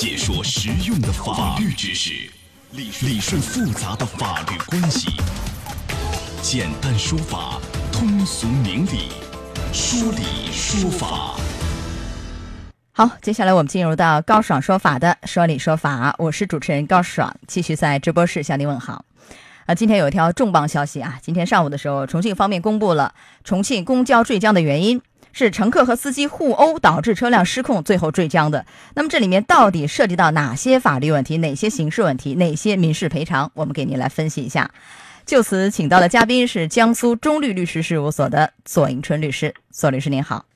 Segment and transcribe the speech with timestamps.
[0.00, 2.30] 解说实用的法律知识，
[2.70, 5.10] 理理顺复杂的法律关系，
[6.40, 7.60] 简单说法，
[7.90, 9.08] 通俗明理，
[9.72, 11.34] 说理说法。
[12.92, 19.04] 好，接下来我们进入到高爽说法的说理说法，我是主持人高爽，继续在直播室向您问好。
[19.66, 21.18] 啊，今天有一条重磅消息啊！
[21.20, 23.12] 今天上午的时候，重庆方面公布了
[23.42, 25.02] 重庆公交坠江的原因
[25.32, 28.64] 是乘客和司机互殴导致车辆失控，最后坠江的。
[28.94, 33.50] 那么这里面到底涉及到哪些法律问题、哪些刑事问题、哪些民事赔偿？
[33.54, 34.70] 我们给您来分析一下。
[35.24, 39.54] 就此，请到的嘉宾是江苏中律律师事务所的左迎春律师。
[39.70, 40.46] 左律师您好，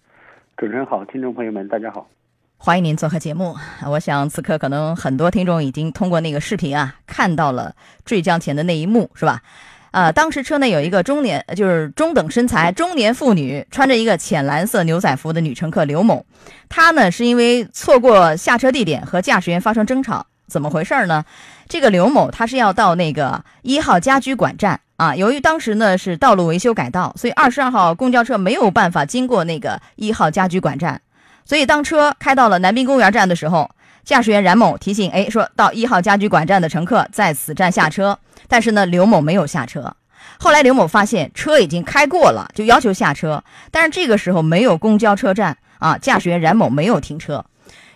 [0.56, 2.08] 主持人好，听众朋友们大家好。
[2.56, 3.56] 欢迎您做客节目。
[3.86, 9.42] 我想此刻可能很多听众已经通过那个视频啊，看到了坠江前的那一幕，是吧？
[9.92, 16.26] 呃，当时车内有一个中年，就是中等身材中年妇女，穿着一个浅蓝色牛仔服的女乘客刘某。
[16.68, 21.24] 她呢是因为错过下车地点和驾驶员发生争吵，怎么回事呢？
[21.68, 31.00] 这个刘某她是要到那个一号家居馆站啊，由于当时呢是道路维修改道，所以二十二号公交车没有办法经过那个一号家居馆站。
[31.44, 33.68] 所以，当车开到了南滨公园站的时候，
[34.04, 39.94] 驾驶员冉某提醒：“哎，说到一号家居馆站的乘客在此站下车。”但是呢，刘某没有下车。
[40.38, 43.42] 后来，刘某发现车已经开过了，就要求下车。
[43.70, 47.44] 但是这个时候没有公交车站啊，驾驶员冉某没有停车。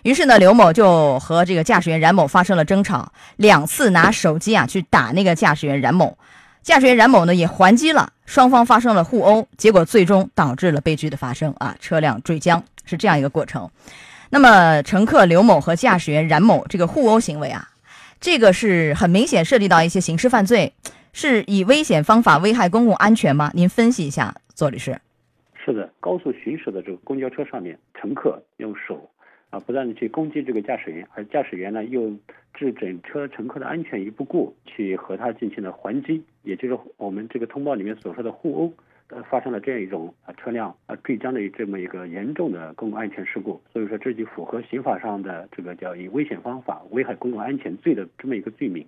[0.03, 6.17] 于是呢，刘某就和这个驾驶员冉某发生了争吵，两次拿手机啊去打那个驾驶员冉某。
[6.63, 12.63] 驾驶员冉某呢也还击了，双方发生了互殴，结果最终导致了悲剧的发生啊，车辆坠江。
[12.85, 13.69] 是这样一个过程，
[14.29, 17.69] 那么乘客刘某和驾驶员冉某这个互殴行为啊，
[18.19, 20.73] 这个是很明显涉及到一些刑事犯罪，
[21.13, 23.51] 是以危险方法危害公共安全吗？
[23.53, 24.99] 您分析一下，左律师。
[25.63, 29.09] 是的，高速行驶的这个公交车上面，乘客用手
[29.49, 32.09] 啊不断的去攻击这个驾驶员，而驾驶员呢又
[32.53, 38.73] 置整车乘客的安全于不顾，去和他进行了还击，也就是我们这个通报里面所说的互殴。
[39.09, 48.85] 呃，发生了这样一种啊车辆啊坠江的这么一个严重的公共安全事故，所以说这就符合刑法上的这个叫以危险方法危害公共安全罪的这么一个罪名。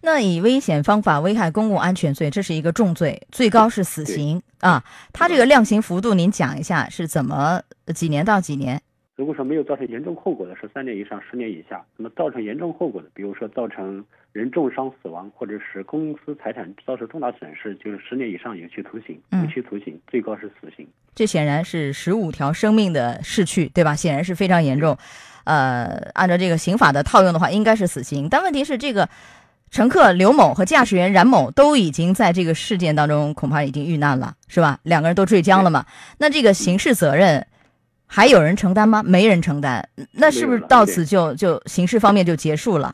[0.00, 4.82] 那以危险方法危害公共安全罪，这是一个重罪，最高是死刑啊。
[5.12, 7.60] 它这个量刑幅度，您讲一下是怎么
[7.94, 8.80] 几年到几年？
[9.20, 20.88] 如果说没有造成严重后果的是三年以上十年以下，那么造成严重后果的，比如说造成人重伤死亡，或者使公司财产遭受重大损失，就是十年以上有期徒刑，无期徒刑，最高是死刑。
[21.14, 23.94] 这显然是十五条生命的逝去，对吧？
[23.94, 24.96] 显然是非常严重。
[25.44, 28.26] 呃，按照这个刑法的套用的话，应该是死刑。
[28.30, 29.06] 但问题是，这个
[29.70, 34.80] 乘客刘某和驾驶员冉某都已经在这个事件当中恐怕已经遇难了，是吧？
[34.84, 35.84] 两个人都坠江了嘛？
[36.16, 37.46] 那这个刑事责任。
[38.12, 39.04] 还有人承担吗？
[39.04, 42.92] 没人承担，那是不是到此就就刑事方面就结束了，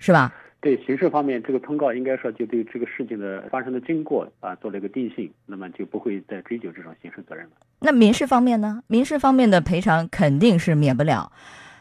[0.00, 0.34] 是吧？
[0.60, 7.52] 对刑事方面，这个通告应该说就对这个事情的发生的经过啊做了一个定性，那么就不会再追究这种刑事责任了。
[7.78, 8.82] 那民事方面呢？
[8.88, 11.30] 民事方面的赔偿肯定是免不了，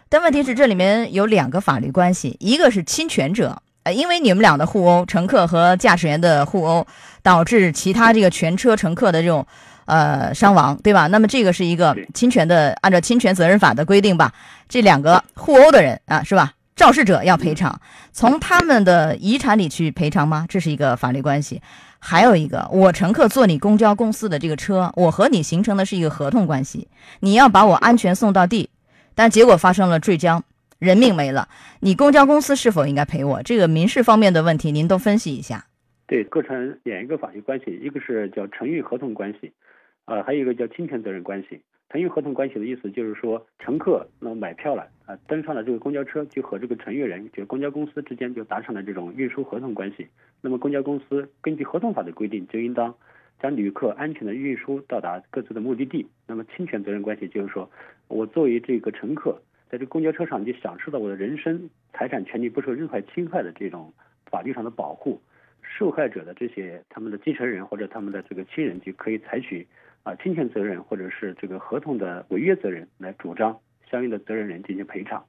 [0.08, 6.86] 但问题是这里面有两个法律关系，一个是侵权者，呃，因为你们俩的互殴，乘客和驾驶员的互殴，
[7.24, 9.48] 导致其他这个全车乘客的这种。
[9.86, 11.08] 呃，伤亡对吧？
[11.08, 14.34] 那么这个是一个侵权的，按照侵权责任法的规定吧，
[14.68, 16.54] 这两个互殴的人啊，是吧？
[16.76, 17.80] 肇事者要赔偿，
[18.12, 20.46] 从他们的遗产里去赔偿吗？
[20.50, 21.62] 这是一个法律关系。
[22.00, 26.88] 还有一个，我乘客坐你公交公司的这个车，我和你形成的是一个合同关系，
[27.22, 28.70] 你要把我安全送到地，
[29.16, 30.44] 但结果发生了坠江，
[30.78, 31.48] 人命没了，
[31.80, 33.42] 你公交公司是否应该赔我？
[33.42, 35.66] 这个民事方面的问题，您都分析一下。
[36.08, 39.52] 对，构成两一个法律关系，一个是叫承运合同关系。
[40.06, 41.62] 啊，还有一个叫侵权责任关系。
[41.90, 50.08] 乘运合同关系的意思就是说，乘客那么买票了啊，登上了这个公交车，就和这个乘运人，就是公交公司之间就达成了这种运输合同关系。
[50.42, 52.94] 那么公交公司根据合同法的规定，就应当
[53.42, 56.06] 将旅客安全的运输到达各自的目的地。
[56.28, 57.70] 那么侵权责任关系就是说，
[58.08, 59.40] 我作为这个乘客，
[59.70, 63.94] 在这公交车上就享受到我的人身财产权利不受任何侵害的这种
[64.26, 65.22] 法律上的保护。
[65.78, 69.68] 受害者的这些他们的继承人或者他们的这个亲人就可以采取。
[70.06, 73.58] 啊，侵权责任或者是这个合同的违约责任来主张
[73.90, 75.26] 相应的责任人进行赔偿，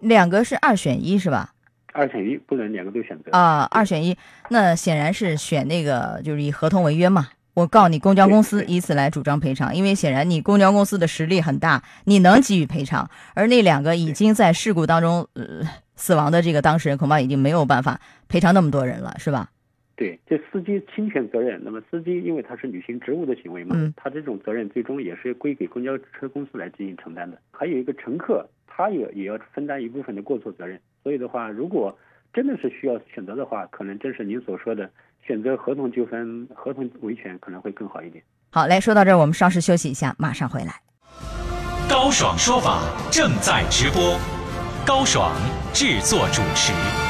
[0.00, 1.52] 两个是二选一是吧？
[1.92, 4.16] 二选一不能两个都选择啊，二选一，
[4.48, 7.28] 那显然是选那个就是以合同违约嘛。
[7.52, 19.50] 我告你公交公司，以此来主张赔偿，因为显然你公交公司的实力很大，你能给予赔偿，而那两个已经在事故当中呃死亡的这个当事人，恐怕已经没有办法赔偿那么多人了，是吧？
[19.98, 27.36] 对，这司机侵权责任，那么司机因为他是履行职务的行为嘛，嗯他这种责任最终也是归给公交车公司来进行承担的。
[27.50, 30.80] 还有一个乘客，他也也要分担一部分的过错责任。
[31.02, 31.98] 所以的话，如果
[32.32, 34.88] 真的是需要选择的话，可能正是您所说的
[35.26, 38.22] 选择合同纠纷、合同维权可能会更好一点。
[38.50, 40.80] 好，来说到这儿，我们稍事休息一下，马上回来。
[41.90, 44.16] 高爽说法正在直播，
[44.86, 45.34] 高爽
[45.74, 47.07] 制作主持。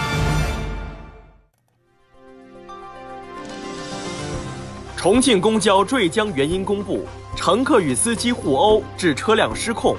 [4.99, 7.06] 重庆公交坠江原因公布，
[7.37, 9.95] 乘客与司机互殴致车辆失控，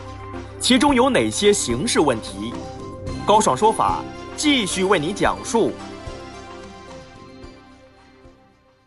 [0.60, 2.54] 其中有哪些刑事问题？
[3.26, 4.04] 高爽说法
[4.36, 5.72] 继续为你讲述。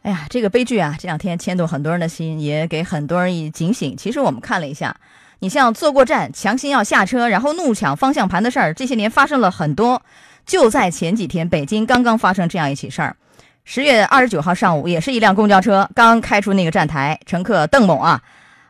[0.02, 3.96] 哎呀，这个悲剧啊，这两天牵动很多人的心，也给很多人以警醒。
[3.96, 4.94] 其实我们看了一下，
[5.38, 10.02] 你像坐过站强行要下车，然后怒抢方向盘的事儿，这些年发生了很多。
[10.44, 13.16] 就在前几天，北京刚刚发生这样一起事儿。
[13.64, 18.20] 十月二十九号上午，也是一辆公交车刚开出那个站台，乘客邓某啊，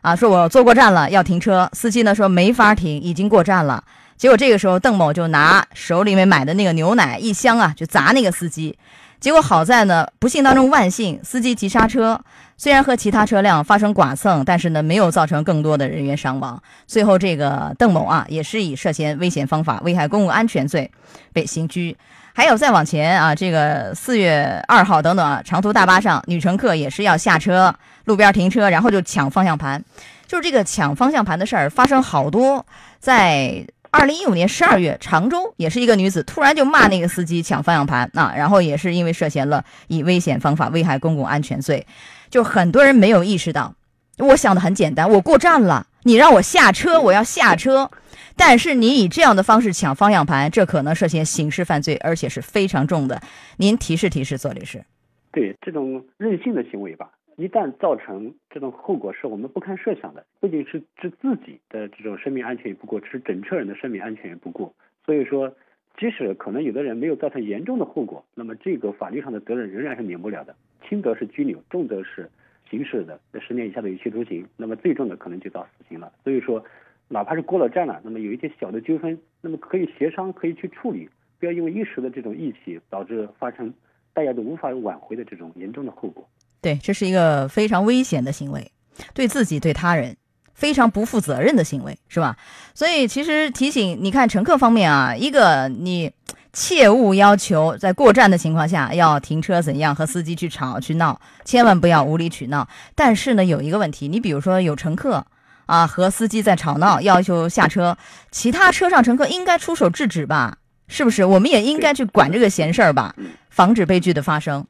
[0.01, 1.67] 啊说我坐过站了，要停车。
[1.73, 3.83] 司机呢说没法停，已经过站了。
[4.15, 8.77] 结果这个时候，邓某就拿手里面买的那个牛奶一箱啊，就砸那个司机。
[9.19, 12.21] 结果好在呢，不幸当中万幸，司机急刹车，
[12.55, 16.61] 虽然和其他车辆发生剐蹭，但是呢没有造成更多的人员伤亡。
[16.85, 20.91] 最后这个邓某啊，也是以涉嫌危险方法危害公共安全罪
[21.33, 21.97] 被刑拘。
[22.33, 27.73] 还有再往前啊，这个四月二号等等啊，长途大巴上女乘客也是要下车，
[28.05, 29.83] 路边停车，然后就抢方向盘，
[30.27, 32.65] 就是这个抢方向盘的事儿发生好多，
[32.99, 33.65] 在。
[33.95, 41.85] 二零一五年十二月，常州也是一个女子突然就骂那个司机抢方向盘啊，然后也是因为涉嫌了以危险方法危害公共安全罪，
[42.31, 43.75] 就很多人没有意识到。
[44.17, 47.89] 我想的很简单，我过站了，你让我下车，我要下车，
[48.35, 53.21] 但是你以这样的方式抢方向盘，这可能涉嫌刑事犯罪，而且是非常重的。
[53.57, 54.83] 您提示提示，左律师。
[55.31, 57.09] 对这种任性的行为吧。
[57.35, 64.71] 一旦造成这种后果是我们不堪设想的，不仅是置自己的这种生命安全也不顾，是整车人的生命安全也不顾。
[65.03, 65.49] 所以说，
[65.97, 70.55] 即使可能有的人没有造成严重的后果，那么这个法律上的责任仍然是免不了的。
[70.87, 72.29] 轻则是拘留，重则是
[72.73, 76.11] 刑事的十年以下的有期徒刑，那么最重的可能就到死刑了。
[76.23, 76.65] 所以说，
[77.07, 81.07] 哪怕是过了站了，那么有一些小的纠纷，那么可以协商，可以去处理，
[81.39, 83.71] 不要因为一时的这种义气，导致发生
[84.11, 86.27] 大家都无法挽回的这种严重的后果。
[86.61, 88.71] 对，这是一个非常危险的行为，
[89.13, 90.17] 对自己对他人
[90.55, 92.35] 非常不负责任的行为，是吧？
[92.73, 96.11] 所以其实提醒你看乘客方面啊，一个你
[96.53, 102.67] 切勿要求在过站的情况下要停车怎样和司机去吵去闹，千万不要无理取闹。
[102.93, 105.25] 但是呢，有一个问题，你比如说有乘客
[105.65, 107.97] 啊和司机在吵闹，要求下车，
[108.31, 110.57] 其他车上乘客应该出手制止吧？
[110.87, 111.25] 是不是？
[111.25, 113.15] 我们也应该去管这个闲事儿吧，
[113.49, 114.67] 防止悲剧的发生，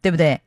[0.00, 0.40] 对不对？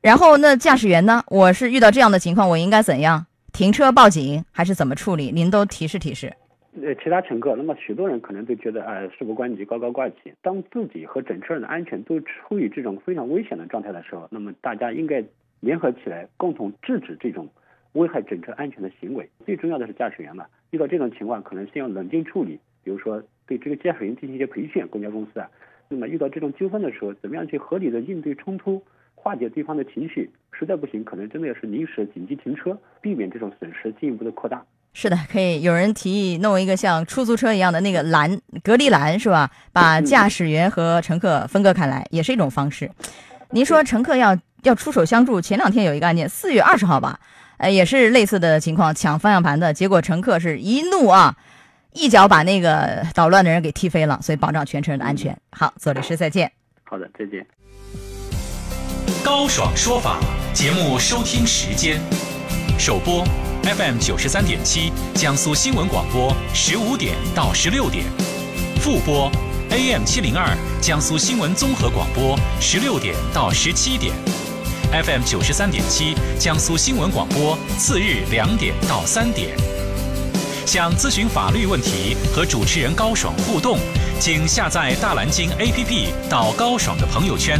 [0.00, 1.22] 然后那驾驶员呢？
[1.28, 3.26] 我是遇到这样的情况，我应该怎样？
[3.52, 5.30] 停车报警还是怎么处理？
[5.30, 6.34] 您都提示提示。
[6.82, 10.34] 呃，其他乘客，那么许多人可能都觉得，呃，事不关己，高高挂起。
[10.42, 15.22] 当自己和整车人的安全都处于这种非常危险的状态的时候，那么大家应该
[15.60, 17.48] 联合起来，共同制止这种
[17.92, 19.28] 危害整车安全的行为。
[19.44, 25.48] 最重要的是驾驶员嘛，遇到这种情况，可能先要冷静处理，比如说对这个驾驶员进行一些培训，公交公司啊。
[25.88, 28.82] 那么遇到这种纠纷的时候，怎么样去合理的应对冲突？
[29.14, 34.66] 化解对方的情绪，实在不行，可能真的要是临时紧急停车，避免这种损失进一步的扩大。
[34.96, 35.60] 是的，可以。
[35.60, 39.50] 有人提议弄一个像出租车一样的那个栏，隔离栏是吧？
[39.72, 42.88] 把驾驶员和乘客分割开来，也是一种方式。
[43.50, 47.18] 您说乘客要要出手相助，前两天有一个案件，四月二十号吧，
[47.58, 51.36] 呃，也是类似的情况，抢方向盘的结果，乘客是一怒啊，
[51.92, 55.36] 一脚把那个捣乱的人给踢飞了，所以保障全车人的安全。
[55.50, 56.50] 好，左律师再见。
[56.84, 57.44] 好的，再见。
[59.24, 60.20] 高爽说法
[60.52, 62.00] 节目收听时间：
[62.78, 63.24] 首播
[63.64, 68.04] FM 九十三点七，江苏新闻广播十五点到十六点；
[68.78, 69.30] 复播
[69.70, 74.14] AM 七零二，江苏新闻综合广播十六点到十七点
[74.92, 79.56] ；FM 九十三点七，江苏新闻广播次日两点到三点。
[80.66, 83.78] 想咨询法律问题和主持人高爽互动，
[84.20, 87.58] 请下载大蓝鲸 APP 到高爽的朋友圈。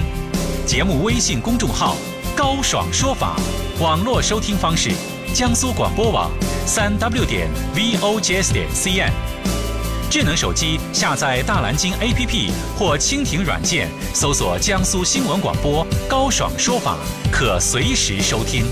[0.66, 1.96] 节目微信公众号
[2.36, 3.36] “高爽说法”，
[3.80, 4.90] 网络收听方式：
[5.34, 6.30] 江苏广播网
[6.64, 9.10] 三 w 点 vogs 点 cn。
[10.08, 16.96] 智能手机下载大蓝鲸 APP 或蜻蜓软件，搜索江苏新闻广播“高爽说法”，
[17.32, 18.64] 可随时收听。